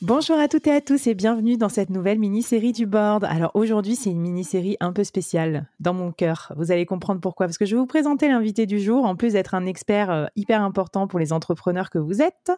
Bonjour 0.00 0.38
à 0.38 0.46
toutes 0.46 0.68
et 0.68 0.70
à 0.70 0.80
tous 0.80 1.08
et 1.08 1.14
bienvenue 1.14 1.56
dans 1.56 1.68
cette 1.68 1.90
nouvelle 1.90 2.20
mini-série 2.20 2.70
du 2.70 2.86
board. 2.86 3.24
Alors 3.24 3.50
aujourd'hui, 3.54 3.96
c'est 3.96 4.10
une 4.10 4.20
mini-série 4.20 4.76
un 4.78 4.92
peu 4.92 5.02
spéciale 5.02 5.68
dans 5.80 5.92
mon 5.92 6.12
cœur. 6.12 6.52
Vous 6.56 6.70
allez 6.70 6.86
comprendre 6.86 7.20
pourquoi. 7.20 7.46
Parce 7.46 7.58
que 7.58 7.66
je 7.66 7.74
vais 7.74 7.80
vous 7.80 7.86
présenter 7.88 8.28
l'invité 8.28 8.64
du 8.64 8.78
jour. 8.78 9.06
En 9.06 9.16
plus 9.16 9.32
d'être 9.32 9.56
un 9.56 9.66
expert 9.66 10.10
euh, 10.12 10.26
hyper 10.36 10.62
important 10.62 11.08
pour 11.08 11.18
les 11.18 11.32
entrepreneurs 11.32 11.90
que 11.90 11.98
vous 11.98 12.22
êtes, 12.22 12.52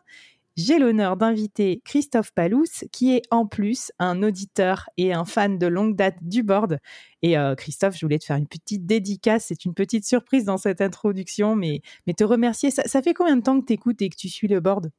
j'ai 0.55 0.78
l'honneur 0.78 1.16
d'inviter 1.16 1.80
Christophe 1.82 2.30
Palous, 2.32 2.84
qui 2.92 3.16
est 3.16 3.22
en 3.30 3.47
plus 3.47 3.91
un 3.98 4.22
auditeur 4.22 4.91
et 4.98 5.14
un 5.14 5.25
fan 5.25 5.56
de 5.56 5.66
longue 5.66 5.97
date 5.97 6.16
du 6.20 6.42
board. 6.42 6.78
Et 7.22 7.38
euh, 7.38 7.54
Christophe, 7.54 7.97
je 7.97 8.04
voulais 8.04 8.19
te 8.19 8.27
faire 8.27 8.36
une 8.36 8.48
petite 8.48 8.84
dédicace. 8.84 9.47
C'est 9.48 9.64
une 9.64 9.72
petite 9.72 10.04
surprise 10.04 10.44
dans 10.44 10.58
cette 10.58 10.82
introduction, 10.82 11.56
mais, 11.56 11.80
mais 12.06 12.12
te 12.12 12.22
remercier. 12.22 12.70
Ça, 12.70 12.82
ça 12.84 13.00
fait 13.00 13.14
combien 13.14 13.36
de 13.36 13.42
temps 13.42 13.58
que 13.58 13.64
tu 13.64 13.72
écoutes 13.72 14.02
et 14.02 14.10
que 14.10 14.16
tu 14.16 14.28
suis 14.28 14.47
le 14.47 14.60
board? 14.60 14.91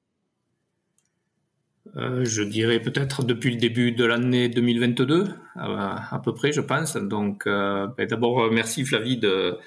Euh, 1.98 2.24
je 2.24 2.42
dirais 2.42 2.80
peut-être 2.80 3.24
depuis 3.24 3.52
le 3.52 3.58
début 3.58 3.92
de 3.92 4.06
l'année 4.06 4.48
2022, 4.48 5.28
à, 5.56 6.22
peu 6.24 6.34
près, 6.34 6.52
je 6.52 6.62
pense. 6.62 6.96
Donc, 6.96 7.48
euh, 7.48 7.88
ben, 7.98 8.08
d'abord, 8.08 8.50
merci 8.52 8.86
Flavie 8.86 9.18
de, 9.18 9.58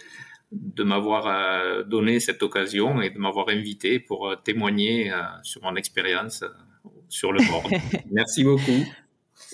de 0.52 0.82
m'avoir 0.84 1.26
euh, 1.26 1.82
donné 1.82 2.20
cette 2.20 2.42
occasion 2.42 3.02
et 3.02 3.10
de 3.10 3.18
m'avoir 3.18 3.48
invité 3.50 3.98
pour 3.98 4.34
témoigner 4.42 5.12
sur 5.42 5.62
mon 5.62 5.76
expérience 5.76 6.44
sur 7.08 7.32
le 7.32 7.46
bord. 7.46 7.68
merci 8.10 8.42
beaucoup. 8.42 8.84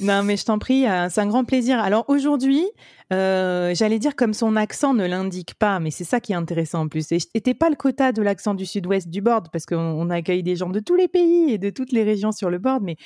Non, 0.01 0.23
mais 0.23 0.37
je 0.37 0.45
t'en 0.45 0.59
prie, 0.59 0.85
c'est 1.11 1.21
un 1.21 1.27
grand 1.27 1.45
plaisir. 1.45 1.79
Alors 1.79 2.05
aujourd'hui, 2.09 2.65
euh, 3.13 3.75
j'allais 3.75 3.99
dire 3.99 4.15
comme 4.15 4.35
son 4.35 4.57
accent 4.57 4.95
ne 4.95 5.07
l'indique 5.07 5.55
pas, 5.55 5.81
mais 5.81 5.91
c'est 5.91 6.05
ça 6.05 6.21
qui 6.21 6.33
est 6.33 6.37
intéressant 6.37 6.83
en 6.83 6.89
plus. 6.89 7.07
Et 7.13 7.41
t'es 7.41 7.55
pas 7.55 7.69
le 7.69 7.77
quota 7.77 8.13
de 8.13 8.23
l'accent 8.23 8.55
du 8.55 8.67
sud-ouest 8.67 9.09
du 9.09 9.21
board, 9.21 9.49
parce 9.53 9.67
qu'on 9.67 10.09
accueille 10.11 10.43
des 10.43 10.57
gens 10.57 10.71
de 10.71 10.81
tous 10.81 10.95
les 10.95 11.09
pays 11.09 11.51
et 11.51 11.59
de 11.59 11.71
toutes 11.71 11.93
les 11.93 12.03
régions 12.03 12.33
sur 12.33 12.51
le 12.51 12.59
board, 12.59 12.83
mais 12.83 12.97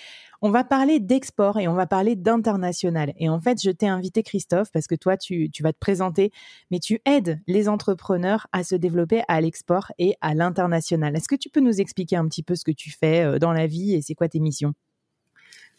on 0.43 0.51
va 0.51 0.63
parler 0.63 1.01
d'export 1.01 1.59
et 1.59 1.67
on 1.69 1.75
va 1.75 1.87
parler 1.87 2.17
d'international. 2.17 3.13
Et 3.19 3.29
en 3.29 3.41
fait, 3.41 3.61
je 3.63 3.71
t'ai 3.71 3.89
invité 3.89 4.23
Christophe, 4.23 4.71
parce 4.73 4.87
que 4.87 4.95
toi, 4.95 5.17
tu, 5.17 5.51
tu 5.51 5.63
vas 5.63 5.73
te 5.73 5.79
présenter, 5.79 6.31
mais 6.71 6.81
tu 6.81 7.01
aides 7.07 7.41
les 7.47 7.69
entrepreneurs 7.69 8.47
à 8.53 8.63
se 8.63 8.75
développer 8.75 9.23
à 9.27 9.41
l'export 9.41 9.91
et 9.99 10.15
à 10.21 10.35
l'international. 10.35 11.17
Est-ce 11.17 11.29
que 11.29 11.37
tu 11.37 11.51
peux 11.51 11.61
nous 11.61 11.81
expliquer 11.81 12.17
un 12.17 12.29
petit 12.29 12.43
peu 12.43 12.55
ce 12.57 12.65
que 12.65 12.73
tu 12.73 12.91
fais 12.91 13.23
euh, 13.25 13.39
dans 13.39 13.53
la 13.53 13.67
vie 13.67 13.95
et 13.95 14.03
c'est 14.03 14.15
quoi 14.15 14.29
tes 14.29 14.41
missions? 14.41 14.75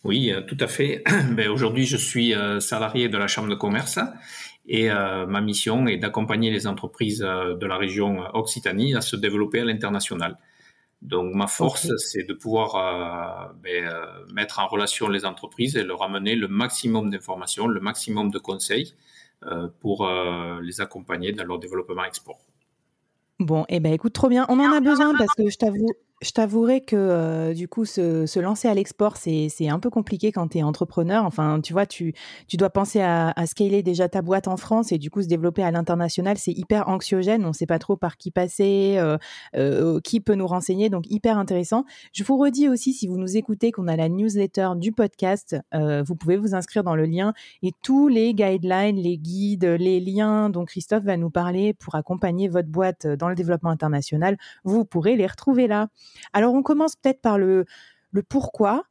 Oui, 0.06 0.32
euh, 0.32 0.42
tout 0.42 0.58
à 0.60 0.68
fait. 0.68 1.04
Ben, 1.32 1.50
Aujourd'hui, 1.50 1.86
je 1.86 1.98
suis 1.98 2.34
euh, 2.34 2.60
salarié 2.60 3.10
de 3.10 3.18
la 3.18 3.28
Chambre 3.28 3.50
de 3.50 3.56
commerce 3.56 4.00
et 4.68 4.90
euh, 4.90 5.26
ma 5.26 5.42
mission 5.42 5.88
est 5.88 5.98
d'accompagner 5.98 6.52
les 6.52 6.68
entreprises 6.68 7.20
de 7.20 7.66
la 7.66 7.78
région 7.78 8.24
Occitanie 8.34 8.96
à 8.96 9.02
se 9.02 9.16
développer 9.16 9.60
à 9.60 9.66
l'international. 9.66 10.38
Donc 11.02 11.36
ma 11.36 11.48
force, 11.48 11.92
c'est 11.98 12.24
de 12.24 12.34
pouvoir 12.34 13.54
ben, 13.62 13.92
mettre 14.34 14.60
en 14.60 14.68
relation 14.68 15.08
les 15.08 15.24
entreprises 15.24 15.76
et 15.76 15.84
leur 15.84 16.02
amener 16.02 16.36
le 16.36 16.48
maximum 16.48 17.12
d'informations, 17.12 17.68
le 17.68 17.80
maximum 17.80 18.32
de 18.32 18.40
conseils 18.40 18.96
pour 19.82 20.10
les 20.64 20.82
accompagner 20.82 21.32
dans 21.32 21.44
leur 21.44 21.60
développement 21.60 22.06
export. 22.06 22.40
Bon, 23.40 23.66
eh 23.70 23.80
ben 23.80 23.94
écoute, 23.94 24.14
trop 24.14 24.30
bien. 24.30 24.48
On 24.50 24.60
en 24.60 24.72
a 24.72 24.80
besoin 24.80 25.14
parce 25.16 25.36
que 25.36 25.48
je 25.48 25.58
t'avoue, 25.58 25.92
je 26.22 26.32
t'avouerai 26.32 26.82
que 26.82 26.96
euh, 26.96 27.54
du 27.54 27.68
coup, 27.68 27.84
se, 27.84 28.26
se 28.26 28.40
lancer 28.40 28.70
à 28.70 28.74
l'export, 28.74 29.18
c'est, 29.18 29.50
un 29.68 29.80
peu 29.80 29.90
compliqué 29.90 30.32
quand 30.32 30.48
tu 30.48 30.60
es 30.60 30.64
entrepreneur. 30.64 31.26
Enfin, 31.26 31.60
tu 31.62 31.74
vois, 31.74 31.86
tu, 31.86 32.14
tu 32.48 32.56
dois 32.56 32.70
penser 32.70 33.02
à, 33.02 33.34
à 33.36 33.46
scaler 33.46 33.84
déjà 33.84 34.08
ta 34.08 34.22
boîte 34.22 34.48
en 34.48 34.56
France 34.56 34.92
et 34.94 34.98
du 34.98 35.10
coup 35.10 35.22
se 35.22 35.28
développer 35.28 35.62
à 35.64 35.72
l'international, 35.72 36.38
c'est 36.38 36.54
hyper 36.54 36.88
anxiogène. 36.88 37.44
On 37.44 37.50
ne 37.50 37.54
sait 37.54 37.66
pas 37.66 37.80
trop 37.80 37.98
par 37.98 38.16
qui 38.16 38.32
passer, 38.32 38.96
euh, 38.98 39.18
euh, 39.56 40.00
qui 40.02 40.22
peut 40.22 40.36
nous 40.36 40.48
renseigner, 40.48 40.90
donc 40.90 41.04
hyper 41.10 41.38
intéressant. 41.38 41.84
Je 42.14 42.24
vous 42.24 42.38
redis 42.38 42.70
aussi, 42.70 42.94
si 42.94 43.08
vous 43.08 43.18
nous 43.18 43.36
écoutez, 43.36 43.72
qu'on 43.72 43.88
a 43.88 43.98
la 43.98 44.08
newsletter 44.08 44.70
du 44.78 44.94
podcast. 44.94 45.58
vous 45.74 46.16
pouvez 46.16 46.38
vous 46.38 46.56
inscrire 46.56 46.84
dans 46.84 46.96
le 46.96 47.06
lien 47.06 47.34
et 47.62 47.72
tous 47.82 48.08
les 48.08 48.34
guidelines, 48.34 48.98
les 48.98 49.18
guides, 49.18 49.66
les 49.66 50.00
liens 50.00 50.50
dont 50.50 50.66
Christophe 50.66 51.04
va 51.04 51.18
nous 51.18 51.30
parler 51.30 51.74
pour 51.74 51.96
accompagner 51.96 52.48
votre 52.48 52.70
boîte 52.70 53.06
dans 53.06 53.28
le 53.28 53.36
développement 53.36 53.70
international, 53.70 54.38
vous 54.64 54.86
pourrez 54.86 55.16
les 55.16 55.28
retrouver 55.28 55.68
là. 55.68 55.90
Alors, 56.34 56.54
on 56.54 56.64
commence 56.64 56.96
peut-être 56.96 57.22
par 57.22 57.38
le, 57.38 57.66
le 58.12 58.24
pourquoi. 58.24 58.86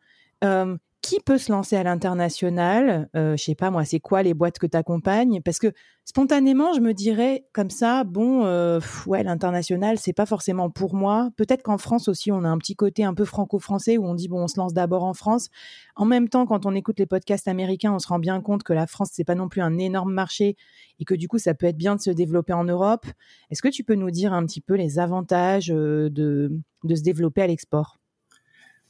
Euh, 0.45 0.77
qui 1.05 1.21
peut 1.21 1.37
se 1.37 1.53
lancer 1.53 1.77
à 1.77 1.83
l'international 1.83 3.11
euh, 3.15 3.37
Je 3.37 3.45
sais 3.45 3.55
pas 3.55 3.71
moi, 3.71 3.85
c'est 3.85 4.01
quoi 4.01 4.23
les 4.23 4.33
boîtes 4.33 4.59
que 4.59 4.67
tu 4.67 4.75
accompagnes? 4.75 5.43
Parce 5.43 5.59
que 5.59 5.71
spontanément, 6.07 6.73
je 6.73 6.81
me 6.81 6.95
dirais 6.95 7.45
comme 7.53 7.69
ça, 7.69 8.05
bon, 8.05 8.47
euh, 8.47 8.81
ouais, 9.07 9.23
l'international, 9.23 9.99
c'est 9.99 10.15
pas 10.15 10.25
forcément 10.25 10.71
pour 10.71 10.95
moi. 10.95 11.29
Peut-être 11.37 11.63
qu'en 11.63 11.77
France 11.77 12.09
aussi, 12.09 12.33
on 12.33 12.43
a 12.45 12.49
un 12.49 12.57
petit 12.57 12.75
côté 12.75 13.05
un 13.05 13.13
peu 13.13 13.27
franco-français 13.27 13.99
où 13.99 14.07
on 14.07 14.15
dit 14.15 14.29
bon, 14.29 14.45
on 14.45 14.49
se 14.49 14.59
lance 14.59 14.73
d'abord 14.73 15.05
en 15.05 15.13
France. 15.13 15.51
En 15.95 16.07
même 16.07 16.31
temps, 16.31 16.47
quand 16.47 16.65
on 16.65 16.75
écoute 16.75 16.99
les 16.99 17.07
podcasts 17.07 17.49
américains, 17.49 17.93
on 17.93 17.99
se 17.99 18.09
rend 18.09 18.19
bien 18.19 18.41
compte 18.41 18.63
que 18.63 18.73
la 18.73 18.87
France, 18.87 19.11
c'est 19.13 19.25
pas 19.25 19.35
non 19.35 19.51
plus 19.51 19.61
un 19.61 19.77
énorme 19.77 20.13
marché 20.15 20.57
et 21.01 21.05
que 21.05 21.15
du 21.15 21.29
coup, 21.29 21.39
ça 21.39 21.53
peut 21.53 21.67
être 21.67 21.77
bien 21.77 21.97
de 21.97 22.01
se 22.01 22.11
développer 22.11 22.55
en 22.55 22.65
Europe. 22.65 23.05
Est-ce 23.51 23.61
que 23.61 23.69
tu 23.69 23.85
peux 23.85 23.95
nous 23.95 24.11
dire 24.11 24.33
un 24.33 24.47
petit 24.47 24.63
peu 24.63 24.75
les 24.75 24.99
avantages 24.99 25.71
euh, 25.71 26.09
de, 26.09 26.51
de 26.85 26.95
se 26.95 27.03
développer 27.03 27.43
à 27.43 27.47
l'export? 27.47 27.99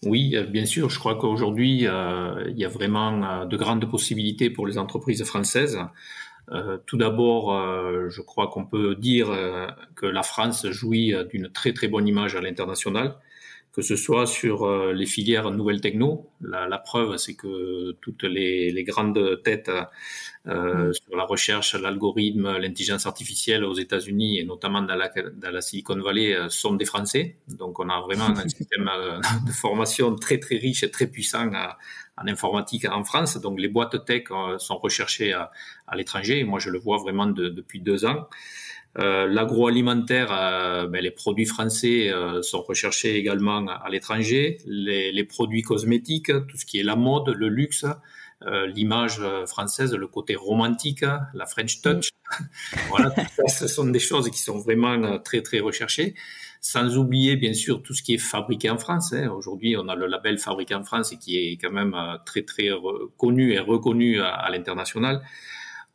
Oui, 0.04 0.36
euh, 0.36 0.44
bien 0.44 0.66
sûr. 0.66 0.90
Je 0.90 0.98
crois 0.98 1.16
qu'aujourd'hui, 1.16 1.86
euh, 1.86 2.44
il 2.48 2.58
y 2.58 2.64
a 2.64 2.68
vraiment 2.68 3.22
euh, 3.22 3.44
de 3.44 3.56
grandes 3.56 3.88
possibilités 3.90 4.50
pour 4.50 4.66
les 4.66 4.78
entreprises 4.78 5.24
françaises. 5.24 5.78
tout 6.84 6.98
d'abord, 6.98 7.44
je 8.10 8.20
crois 8.20 8.48
qu'on 8.48 8.66
peut 8.66 8.94
dire 8.94 9.28
que 9.94 10.04
la 10.04 10.22
France 10.22 10.66
jouit 10.68 11.14
d'une 11.30 11.48
très 11.48 11.72
très 11.72 11.88
bonne 11.88 12.06
image 12.06 12.36
à 12.36 12.42
l'international 12.42 13.16
que 13.74 13.82
ce 13.82 13.96
soit 13.96 14.26
sur 14.26 14.64
euh, 14.64 14.92
les 14.92 15.06
filières 15.06 15.50
nouvelles 15.50 15.80
techno. 15.80 16.30
La, 16.40 16.68
la 16.68 16.78
preuve, 16.78 17.16
c'est 17.16 17.34
que 17.34 17.92
toutes 18.00 18.22
les, 18.22 18.70
les 18.70 18.84
grandes 18.84 19.42
têtes 19.42 19.70
euh, 20.46 20.88
mm. 20.88 20.92
sur 20.92 21.16
la 21.16 21.24
recherche, 21.24 21.74
l'algorithme, 21.74 22.58
l'intelligence 22.58 23.06
artificielle 23.06 23.64
aux 23.64 23.74
États-Unis 23.74 24.38
et 24.38 24.44
notamment 24.44 24.82
dans 24.82 24.94
la, 24.94 25.08
dans 25.08 25.50
la 25.50 25.62
Silicon 25.62 25.98
Valley 26.00 26.34
euh, 26.34 26.50
sont 26.50 26.74
des 26.74 26.84
Français. 26.84 27.38
Donc, 27.48 27.80
on 27.80 27.88
a 27.88 28.00
vraiment 28.02 28.26
un 28.26 28.48
système 28.48 28.88
euh, 28.88 29.18
de 29.46 29.52
formation 29.52 30.14
très 30.16 30.38
très 30.38 30.56
riche 30.56 30.82
et 30.82 30.90
très 30.90 31.06
puissant 31.06 31.50
en 32.16 32.26
informatique 32.28 32.84
en 32.84 33.04
France. 33.04 33.38
Donc, 33.38 33.58
les 33.58 33.68
boîtes 33.68 34.04
tech 34.04 34.24
sont 34.58 34.76
recherchées 34.76 35.32
à, 35.32 35.50
à 35.86 35.96
l'étranger. 35.96 36.44
Moi, 36.44 36.60
je 36.60 36.68
le 36.68 36.78
vois 36.78 36.98
vraiment 36.98 37.26
de, 37.26 37.48
depuis 37.48 37.80
deux 37.80 38.04
ans. 38.04 38.28
Euh, 38.98 39.26
l'agroalimentaire, 39.26 40.28
euh, 40.30 40.86
ben, 40.86 41.02
les 41.02 41.10
produits 41.10 41.46
français 41.46 42.12
euh, 42.12 42.42
sont 42.42 42.62
recherchés 42.62 43.16
également 43.16 43.66
à 43.66 43.88
l'étranger. 43.90 44.58
Les, 44.66 45.10
les, 45.10 45.24
produits 45.24 45.62
cosmétiques, 45.62 46.30
tout 46.46 46.56
ce 46.56 46.64
qui 46.64 46.78
est 46.78 46.84
la 46.84 46.94
mode, 46.94 47.28
le 47.28 47.48
luxe, 47.48 47.84
l'image 48.74 49.22
française, 49.46 49.94
le 49.94 50.06
côté 50.06 50.36
romantique, 50.36 51.00
la 51.00 51.46
French 51.46 51.80
touch. 51.80 52.10
voilà, 52.90 53.10
tout 53.10 53.22
ça, 53.48 53.48
ce 53.48 53.66
sont 53.66 53.86
des 53.86 53.98
choses 53.98 54.28
qui 54.28 54.38
sont 54.38 54.58
vraiment 54.58 55.18
très 55.18 55.40
très 55.40 55.60
recherchées. 55.60 56.14
Sans 56.60 56.98
oublier 56.98 57.36
bien 57.36 57.54
sûr 57.54 57.82
tout 57.82 57.94
ce 57.94 58.02
qui 58.02 58.14
est 58.14 58.18
fabriqué 58.18 58.68
en 58.68 58.76
France. 58.76 59.14
Hein. 59.14 59.30
Aujourd'hui, 59.30 59.76
on 59.78 59.88
a 59.88 59.94
le 59.94 60.06
label 60.06 60.38
fabriqué 60.38 60.74
en 60.74 60.84
France 60.84 61.14
qui 61.18 61.38
est 61.38 61.56
quand 61.56 61.70
même 61.70 61.96
très 62.26 62.42
très 62.42 62.68
connu 63.16 63.54
et 63.54 63.60
reconnu 63.60 64.20
à 64.20 64.46
l'international. 64.50 65.22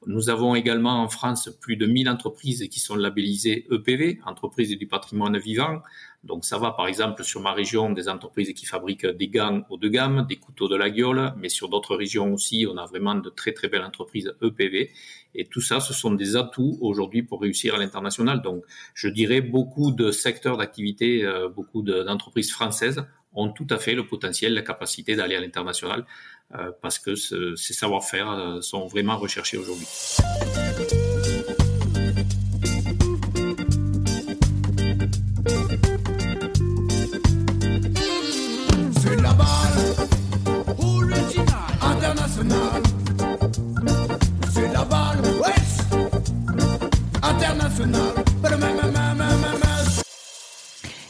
Nous 0.07 0.29
avons 0.29 0.55
également 0.55 1.03
en 1.03 1.09
France 1.09 1.49
plus 1.59 1.75
de 1.75 1.85
1000 1.85 2.09
entreprises 2.09 2.65
qui 2.69 2.79
sont 2.79 2.95
labellisées 2.95 3.67
EPV, 3.69 4.21
entreprises 4.25 4.77
du 4.77 4.87
patrimoine 4.87 5.37
vivant. 5.37 5.81
Donc 6.23 6.45
ça 6.45 6.57
va 6.57 6.71
par 6.71 6.87
exemple 6.87 7.23
sur 7.25 7.41
ma 7.41 7.51
région 7.51 7.91
des 7.91 8.07
entreprises 8.07 8.53
qui 8.53 8.65
fabriquent 8.65 9.05
des 9.05 9.27
gants 9.27 9.63
haut 9.69 9.77
de 9.77 9.89
gamme, 9.89 10.25
des 10.27 10.37
couteaux 10.37 10.69
de 10.69 10.77
la 10.77 10.89
gueule, 10.89 11.33
mais 11.37 11.49
sur 11.49 11.67
d'autres 11.67 11.97
régions 11.97 12.33
aussi, 12.33 12.65
on 12.69 12.77
a 12.77 12.85
vraiment 12.85 13.15
de 13.15 13.29
très 13.29 13.51
très 13.51 13.67
belles 13.67 13.83
entreprises 13.83 14.33
EPV. 14.41 14.89
Et 15.35 15.45
tout 15.45 15.61
ça, 15.61 15.81
ce 15.81 15.93
sont 15.93 16.11
des 16.11 16.37
atouts 16.37 16.77
aujourd'hui 16.79 17.21
pour 17.21 17.41
réussir 17.41 17.75
à 17.75 17.77
l'international. 17.77 18.41
Donc 18.41 18.63
je 18.93 19.09
dirais 19.09 19.41
beaucoup 19.41 19.91
de 19.91 20.11
secteurs 20.11 20.55
d'activité, 20.55 21.25
euh, 21.25 21.49
beaucoup 21.49 21.81
d'entreprises 21.81 22.51
françaises 22.51 23.03
ont 23.33 23.49
tout 23.49 23.67
à 23.69 23.77
fait 23.77 23.95
le 23.95 24.05
potentiel, 24.05 24.53
la 24.53 24.61
capacité 24.61 25.15
d'aller 25.15 25.35
à 25.35 25.41
l'international 25.41 26.05
euh, 26.55 26.71
parce 26.81 26.97
que 26.97 27.15
ces 27.15 27.73
savoir-faire 27.73 28.29
euh, 28.31 28.61
sont 28.61 28.87
vraiment 28.87 29.17
recherchés 29.17 29.57
aujourd'hui. 29.57 29.87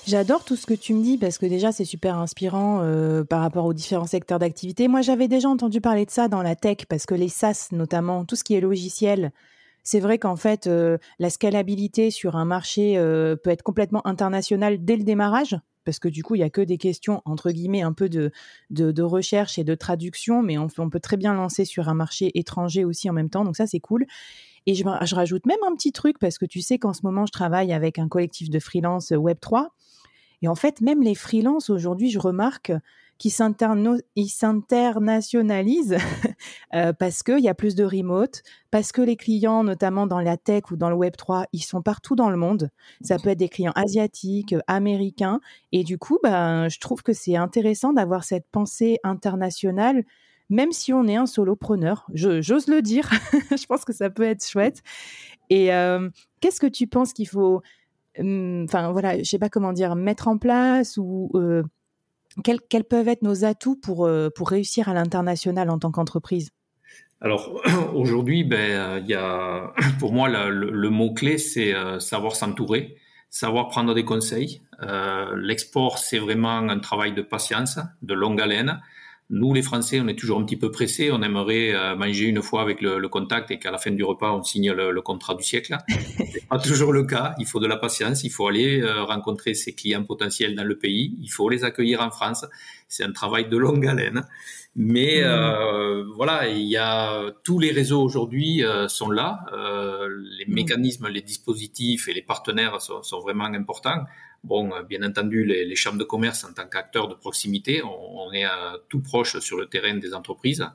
J'adore 0.10 0.44
tout 0.44 0.56
ce 0.56 0.66
que 0.66 0.74
tu 0.74 0.96
me 0.96 1.04
dis 1.04 1.20
parce 1.20 1.38
que 1.38 1.46
déjà 1.46 1.72
c'est 1.72 1.86
super 1.86 2.18
inspirant 2.18 2.80
euh, 2.82 3.24
par 3.24 3.42
rapport 3.42 3.66
aux 3.66 3.76
différents 3.76 4.08
secteurs 4.08 4.40
d'activité. 4.40 4.88
Moi 4.88 5.02
j'avais 5.02 5.28
déjà 5.28 5.50
entendu 5.50 5.82
parler 5.82 6.04
de 6.04 6.10
ça 6.10 6.28
dans 6.28 6.42
la 6.42 6.56
tech 6.56 6.88
parce 6.90 7.06
que 7.06 7.14
les 7.14 7.30
SaaS 7.30 7.68
notamment, 7.74 8.26
tout 8.26 8.36
ce 8.36 8.44
qui 8.44 8.56
est 8.56 8.60
logiciel, 8.60 9.32
c'est 9.84 10.00
vrai 10.00 10.18
qu'en 10.18 10.36
fait 10.36 10.66
euh, 10.66 10.98
la 11.20 11.30
scalabilité 11.30 12.10
sur 12.10 12.38
un 12.38 12.46
marché 12.46 12.98
euh, 12.98 13.36
peut 13.36 13.52
être 13.52 13.62
complètement 13.62 14.02
international 14.08 14.84
dès 14.84 14.98
le 14.98 15.04
démarrage 15.04 15.56
parce 15.86 16.00
que 16.00 16.08
du 16.08 16.24
coup 16.24 16.34
il 16.34 16.40
y 16.40 16.44
a 16.44 16.50
que 16.50 16.62
des 16.62 16.80
questions 16.80 17.22
entre 17.26 17.52
guillemets 17.52 17.84
un 17.84 17.94
peu 17.94 18.10
de, 18.10 18.32
de, 18.72 19.04
recherche 19.04 19.60
et 19.60 19.64
de 19.64 19.76
traduction, 19.76 20.42
mais 20.42 20.58
on, 20.58 20.90
peut 20.90 21.00
très 21.00 21.18
bien 21.18 21.36
lancer 21.36 21.66
sur 21.66 21.88
un 21.88 21.94
marché 21.94 22.32
étranger 22.34 22.84
aussi 22.84 23.12
en 23.12 23.14
même 23.14 23.30
temps, 23.30 23.46
donc 23.46 23.58
ça 23.58 23.68
c'est 23.68 23.80
cool. 23.80 24.08
Et 24.66 24.74
je, 24.74 24.84
je 25.04 25.16
rajoute 25.16 25.46
même 25.46 25.60
un 25.68 25.76
petit 25.76 25.92
truc 25.92 26.18
parce 26.18 26.40
que 26.40 26.48
tu 26.48 26.62
sais 26.62 26.80
qu'en 26.80 26.94
ce 26.94 27.02
moment 27.04 27.28
je 27.28 27.32
travaille 27.32 27.74
avec 27.74 28.00
un 28.00 28.08
collectif 28.08 28.50
de 28.50 28.58
freelance 28.58 29.12
Web 29.12 29.38
3 29.40 29.72
et 30.42 30.48
en 30.48 30.56
fait, 30.56 30.82
même 30.82 31.02
les 31.02 31.16
freelances 31.16 31.70
aujourd'hui, 31.70 32.10
je 32.10 32.20
remarque 32.20 32.72
qu'ils 33.20 33.32
s'internationalisent 33.32 35.98
euh, 36.74 36.94
parce 36.94 37.22
qu'il 37.22 37.40
y 37.40 37.50
a 37.50 37.54
plus 37.54 37.76
de 37.76 37.84
remote, 37.84 38.42
parce 38.72 38.94
que 38.94 39.02
les 39.02 39.18
clients, 39.18 39.64
notamment 39.64 40.08
dans 40.08 40.22
la 40.22 40.38
tech 40.38 40.72
ou 40.72 40.78
dans 40.78 40.90
le 40.90 40.96
Web 40.96 41.18
3, 41.18 41.46
ils 41.52 41.64
sont 41.64 41.82
partout 41.82 42.16
dans 42.16 42.30
le 42.30 42.38
monde. 42.38 42.70
Ça 43.02 43.18
peut 43.20 43.30
être 43.30 43.38
des 43.38 43.50
clients 43.50 43.74
asiatiques, 43.76 44.56
américains. 44.68 45.42
Et 45.74 45.84
du 45.84 45.98
coup, 45.98 46.18
ben, 46.24 46.70
je 46.70 46.80
trouve 46.80 47.04
que 47.04 47.14
c'est 47.14 47.36
intéressant 47.36 47.92
d'avoir 47.92 48.24
cette 48.24 48.48
pensée 48.52 49.00
internationale, 49.04 50.06
même 50.50 50.72
si 50.72 50.94
on 50.94 51.06
est 51.06 51.18
un 51.18 51.26
solopreneur. 51.26 52.08
J'ose 52.14 52.68
le 52.68 52.82
dire. 52.82 53.10
je 53.52 53.66
pense 53.66 53.84
que 53.84 53.94
ça 53.94 54.10
peut 54.10 54.24
être 54.24 54.48
chouette. 54.48 54.82
Et 55.50 55.74
euh, 55.74 56.10
qu'est-ce 56.40 56.62
que 56.62 56.68
tu 56.68 56.88
penses 56.88 57.12
qu'il 57.12 57.28
faut 57.28 57.62
enfin 58.20 58.92
voilà, 58.92 59.18
je 59.18 59.24
sais 59.24 59.40
pas 59.40 59.50
comment 59.50 59.74
dire, 59.74 59.96
mettre 59.96 60.28
en 60.28 60.38
place 60.38 60.98
ou 60.98 61.32
euh, 61.36 61.64
quels, 62.44 62.84
peuvent 62.84 63.08
être 63.08 63.22
nos 63.22 63.46
atouts 63.46 63.76
pour, 63.76 64.06
euh, 64.06 64.30
pour 64.30 64.50
réussir 64.50 64.90
à 64.90 64.94
l'international 64.94 65.70
en 65.70 65.80
tant 65.80 65.92
qu'entreprise? 65.92 66.52
Alors 67.22 67.62
aujourd'hui, 67.94 68.44
ben 68.44 69.04
y 69.06 69.14
a 69.14 69.74
pour 70.00 70.14
moi 70.14 70.30
le, 70.30 70.90
mot 70.90 71.14
clé 71.14 71.38
c'est 71.38 71.74
euh, 71.74 72.00
savoir 72.00 72.36
s'entourer, 72.36 72.98
savoir 73.30 73.68
prendre 73.70 73.94
des 73.94 74.06
conseils. 74.06 74.62
L'export 75.36 75.98
c'est 75.98 76.20
vraiment 76.20 76.58
un 76.58 76.80
travail 76.80 77.14
de 77.14 77.22
patience, 77.22 77.80
de 78.02 78.14
longue 78.14 78.40
haleine. 78.40 78.80
Nous, 79.32 79.54
les 79.54 79.62
Français, 79.62 80.02
on 80.02 80.08
est 80.08 80.18
toujours 80.18 80.40
un 80.40 80.44
petit 80.44 80.58
peu 80.58 80.72
pressés. 80.72 81.12
On 81.12 81.22
aimerait 81.22 81.76
euh, 81.76 81.96
manger 81.96 82.26
une 82.26 82.42
fois 82.42 82.64
avec 82.64 82.82
le, 82.82 83.08
contact 83.10 83.52
et 83.52 83.60
qu'à 83.60 83.70
la 83.70 83.78
fin 83.78 83.92
du 83.92 84.04
repas, 84.04 84.32
on 84.32 84.42
signe 84.42 84.72
le, 84.72 85.02
contrat 85.02 85.36
du 85.36 85.44
siècle. 85.44 85.78
C'est 86.32 86.48
pas 86.48 86.58
toujours 86.58 86.92
le 86.92 87.04
cas. 87.04 87.36
Il 87.38 87.46
faut 87.46 87.60
de 87.60 87.68
la 87.68 87.78
patience. 87.78 88.24
Il 88.24 88.32
faut 88.32 88.48
aller 88.48 88.82
euh, 88.82 89.04
rencontrer 89.04 89.54
ses 89.54 89.76
clients 89.76 90.04
potentiels 90.04 90.56
dans 90.56 90.64
le 90.64 90.80
pays. 90.80 91.16
Il 91.22 91.28
faut 91.28 91.48
les 91.48 91.64
accueillir 91.64 92.02
en 92.02 92.10
France. 92.10 92.44
C'est 92.88 93.04
un 93.04 93.12
travail 93.12 93.48
de 93.48 93.58
longue 93.58 93.86
haleine. 93.86 94.24
Mais 94.76 95.22
mmh. 95.22 95.26
euh, 95.26 96.06
voilà, 96.16 96.48
il 96.48 96.66
y 96.66 96.78
a 96.78 97.32
tous 97.44 97.60
les 97.60 97.72
réseaux 97.72 98.02
aujourd'hui 98.02 98.64
sont 98.88 99.12
là. 99.12 99.46
les 99.52 100.46
mmh. 100.48 100.54
mécanismes, 100.54 101.08
les 101.08 101.22
dispositifs 101.22 102.08
et 102.08 102.14
les 102.14 102.24
partenaires 102.24 102.82
sont, 102.82 103.04
sont 103.04 103.20
vraiment 103.20 103.46
importants. 103.46 104.06
Bon, 104.44 104.74
euh, 104.74 104.84
bien 104.84 105.04
entendu, 105.04 105.44
les, 105.46 105.76
chambres 105.76 105.98
de 105.98 106.04
commerce 106.04 106.44
en 106.44 106.54
tant 106.54 106.68
qu'acteurs 106.68 107.08
de 107.08 107.16
proximité, 107.16 107.82
on, 107.84 108.32
est 108.32 108.46
tout 108.88 109.02
proche 109.02 109.40
sur 109.40 109.58
le 109.58 109.66
terrain 109.66 109.96
des 109.96 110.14
entreprises. 110.14 110.66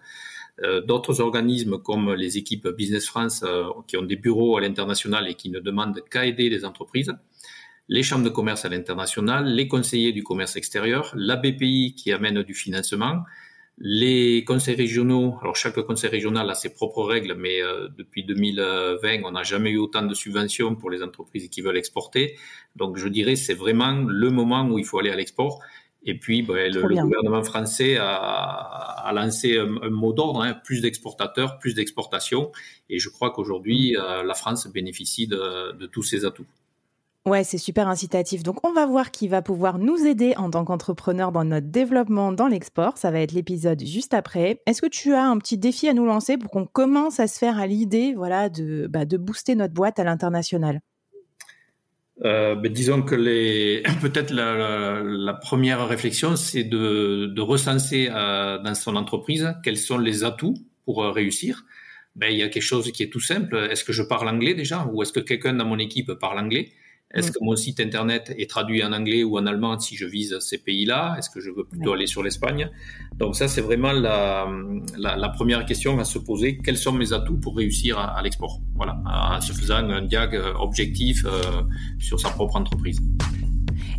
Euh, 0.63 0.81
d'autres 0.81 1.21
organismes 1.21 1.79
comme 1.79 2.15
les 2.15 2.39
équipes 2.39 2.69
Business 2.69 3.07
France 3.07 3.43
euh, 3.43 3.65
qui 3.89 3.97
ont 3.97 4.03
des 4.03 4.15
bureaux 4.15 4.57
à 4.57 4.61
l'international 4.61 5.29
et 5.29 5.35
qui 5.35 5.51
ne 5.51 5.59
demandent 5.59 6.01
qu'à 6.09 6.27
aider 6.27 6.49
les 6.49 6.65
entreprises, 6.65 7.13
les 7.89 8.05
chambres 8.05 8.25
de 8.25 8.31
commerce 8.31 8.65
à 8.65 8.69
l'international, 8.69 9.47
les 9.47 9.67
conseillers 9.67 10.13
du 10.13 10.23
commerce 10.23 10.55
extérieur, 10.55 11.13
la 11.17 11.35
BPI 11.35 11.95
qui 11.97 12.13
amène 12.13 12.43
du 12.45 12.55
financement, 12.55 13.25
les 13.79 14.45
conseils 14.45 14.77
régionaux, 14.77 15.37
alors 15.41 15.57
chaque 15.57 15.81
conseil 15.81 16.09
régional 16.09 16.49
a 16.49 16.55
ses 16.55 16.73
propres 16.73 17.03
règles, 17.03 17.35
mais 17.35 17.61
euh, 17.61 17.89
depuis 17.97 18.25
2020, 18.25 19.23
on 19.25 19.33
n'a 19.33 19.43
jamais 19.43 19.71
eu 19.71 19.79
autant 19.79 20.03
de 20.03 20.15
subventions 20.15 20.77
pour 20.77 20.91
les 20.91 21.03
entreprises 21.03 21.49
qui 21.49 21.61
veulent 21.61 21.77
exporter. 21.77 22.37
Donc 22.77 22.99
je 22.99 23.09
dirais 23.09 23.35
c'est 23.35 23.55
vraiment 23.55 23.93
le 23.93 24.31
moment 24.31 24.69
où 24.69 24.79
il 24.79 24.85
faut 24.85 24.99
aller 24.99 25.11
à 25.11 25.17
l'export. 25.17 25.61
Et 26.07 26.19
puis 26.19 26.43
ben, 26.43 26.73
le, 26.73 26.83
gouvernement 26.83 27.43
français 27.43 27.97
a, 27.97 28.13
a 28.13 29.13
lancé 29.13 29.59
un, 29.59 29.67
mot 29.91 30.13
d'ordre, 30.13 30.43
hein, 30.43 30.55
plus 30.65 30.81
d'exportateurs, 30.81 31.59
plus 31.59 31.75
d'exportations. 31.75 32.53
Et 32.91 32.99
je 32.99 33.09
crois 33.09 33.31
qu'aujourd'hui, 33.33 33.97
euh, 33.97 34.23
la 34.23 34.35
France 34.35 34.69
bénéficie 34.69 35.27
de, 35.27 35.73
de 35.73 35.87
tous 35.87 36.03
ces 36.03 36.25
atouts. 36.25 36.47
Ouais, 37.27 37.43
c'est 37.43 37.57
super 37.57 37.89
incitatif. 37.89 38.43
Donc, 38.43 38.67
on 38.69 38.75
va 38.75 38.85
voir 38.85 39.11
qui 39.11 39.29
va 39.29 39.41
pouvoir 39.41 39.79
nous 39.79 40.05
aider 40.05 40.35
en 40.37 40.51
tant 40.51 40.67
qu'entrepreneur 40.67 41.33
dans 41.33 41.45
notre 41.45 41.69
développement 41.69 42.33
dans 42.33 42.49
l'export. 42.49 42.99
Ça 42.99 43.11
va 43.11 43.21
être 43.21 43.33
l'épisode 43.33 43.83
juste 43.83 44.13
après. 44.13 44.61
Est-ce 44.67 44.83
que 44.83 44.87
tu 44.87 45.15
as 45.15 45.25
un 45.25 45.39
petit 45.39 45.57
défi 45.57 45.89
à 45.89 45.95
nous 45.95 46.05
lancer 46.05 46.37
pour 46.37 46.51
qu'on 46.51 46.67
commence 46.67 47.21
à 47.21 47.27
se 47.27 47.39
faire 47.39 47.59
à 47.59 47.67
l'idée, 47.67 48.13
voilà, 48.15 48.51
de, 48.51 48.87
bah, 48.91 49.07
booster 49.07 49.55
notre 49.55 49.73
boîte 49.73 49.99
à 49.99 50.05
l'international? 50.05 50.83
Euh, 52.27 52.57
ben, 52.57 52.71
disons 52.71 53.01
que 53.01 53.15
les 53.15 53.83
peut-être 54.03 54.31
la, 54.31 55.33
première 55.33 55.89
réflexion, 55.89 56.37
c'est 56.37 56.65
de, 56.65 57.33
de 57.35 57.41
recenser 57.41 58.11
euh, 58.11 58.59
dans 58.59 58.75
son 58.75 58.97
entreprise 58.97 59.55
quels 59.65 59.79
sont 59.79 59.97
les 59.97 60.25
atouts 60.25 60.59
pour 60.85 61.03
euh, 61.03 61.11
réussir. 61.11 61.65
Ben, 62.17 62.29
il 62.29 62.39
y 62.39 62.43
a 62.43 62.51
quelque 62.51 62.63
chose 62.63 62.93
qui 62.93 63.03
est 63.03 63.09
tout 63.09 63.19
simple. 63.19 63.57
Est-ce 63.71 63.83
que 63.83 63.95
je 63.95 64.03
parle 64.03 64.29
anglais 64.29 64.53
déjà 64.53 64.87
ou 64.93 65.03
est-ce 65.03 65.13
que 65.13 65.21
quelqu'un 65.21 65.55
dans 65.55 65.65
mon 65.65 65.79
équipe 65.79 66.13
parle 66.13 66.39
anglais? 66.39 66.71
Est-ce 67.13 67.31
mm. 67.31 67.33
que 67.33 67.39
mon 67.43 67.57
site 67.57 67.81
internet 67.81 68.35
est 68.37 68.51
traduit 68.51 68.83
en 68.83 68.93
anglais 68.93 69.23
ou 69.25 69.39
en 69.39 69.47
allemand 69.47 69.79
si 69.79 69.97
je 69.97 70.07
vise 70.07 70.39
ces 70.41 70.59
pays-là? 70.59 71.15
Est-ce 71.19 71.31
que 71.31 71.41
je 71.41 71.51
veux 71.51 71.65
plutôt 71.65 71.93
aller 71.93 72.07
sur 72.07 72.23
l'Espagne? 72.23 72.71
Donc 73.17 73.37
ça, 73.37 73.47
c'est 73.47 73.61
vraiment 73.61 73.93
la, 73.93 74.49
la, 74.97 75.29
première 75.29 75.65
question 75.65 75.99
à 75.99 76.05
se 76.05 76.19
poser. 76.19 76.59
Quels 76.59 76.77
sont 76.77 76.93
mes 76.93 77.13
atouts 77.13 77.39
pour 77.39 77.57
réussir 77.57 77.99
à, 77.99 78.21
l'export? 78.23 78.61
Voilà, 78.75 79.01
en 79.07 79.41
se 79.41 79.53
faisant 79.53 79.77
un 79.77 80.03
diag 80.03 80.41
objectif 80.59 81.25
euh, 81.25 81.63
sur 81.99 82.19
sa 82.19 82.31
propre 82.31 82.57
entreprise. 82.57 83.01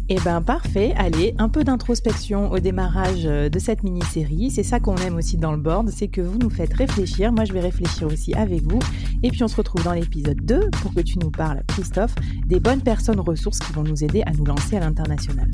Eh 0.07 0.19
ben 0.23 0.39
parfait, 0.39 0.93
allez, 0.97 1.33
un 1.39 1.49
peu 1.49 1.63
d'introspection 1.63 2.51
au 2.51 2.59
démarrage 2.59 3.25
euh, 3.25 3.49
de 3.49 3.57
cette 3.57 3.81
mini-série. 3.81 4.51
C'est 4.51 4.61
ça 4.61 4.79
qu'on 4.79 4.97
aime 4.97 5.15
aussi 5.15 5.35
dans 5.37 5.51
le 5.51 5.57
board, 5.57 5.89
c'est 5.89 6.09
que 6.09 6.21
vous 6.21 6.37
nous 6.37 6.51
faites 6.51 6.73
réfléchir. 6.73 7.31
Moi, 7.31 7.45
je 7.45 7.53
vais 7.53 7.59
réfléchir 7.59 8.05
aussi 8.07 8.35
avec 8.35 8.61
vous. 8.61 8.79
Et 9.23 9.31
puis, 9.31 9.43
on 9.43 9.47
se 9.47 9.55
retrouve 9.55 9.83
dans 9.83 9.93
l'épisode 9.93 10.45
2 10.45 10.69
pour 10.83 10.93
que 10.93 11.01
tu 11.01 11.17
nous 11.17 11.31
parles, 11.31 11.63
Christophe, 11.69 12.13
des 12.45 12.59
bonnes 12.59 12.81
personnes 12.81 13.19
ressources 13.19 13.57
qui 13.57 13.73
vont 13.73 13.83
nous 13.83 14.03
aider 14.03 14.21
à 14.27 14.31
nous 14.31 14.45
lancer 14.45 14.77
à 14.77 14.81
l'international. 14.81 15.49